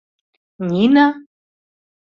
Нина? 0.71 1.07